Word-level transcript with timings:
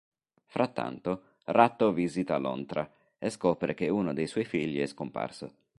Frattanto, 0.47 1.35
Ratto 1.43 1.91
visita 1.93 2.39
Lontra 2.39 2.91
e 3.19 3.29
scopre 3.29 3.75
che 3.75 3.87
uno 3.89 4.13
dei 4.15 4.25
suoi 4.25 4.45
figli 4.45 4.79
è 4.81 4.87
scomparso. 4.87 5.53